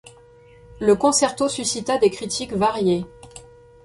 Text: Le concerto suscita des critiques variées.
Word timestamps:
Le 0.79 0.95
concerto 0.95 1.47
suscita 1.47 1.99
des 1.99 2.09
critiques 2.09 2.53
variées. 2.53 3.05